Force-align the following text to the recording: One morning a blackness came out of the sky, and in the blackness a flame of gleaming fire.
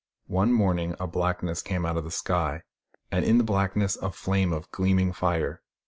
One 0.33 0.51
morning 0.51 0.95
a 0.99 1.05
blackness 1.05 1.61
came 1.61 1.85
out 1.85 1.95
of 1.95 2.03
the 2.03 2.09
sky, 2.09 2.63
and 3.11 3.23
in 3.23 3.37
the 3.37 3.43
blackness 3.43 3.97
a 3.97 4.09
flame 4.11 4.51
of 4.51 4.71
gleaming 4.71 5.13
fire. 5.13 5.61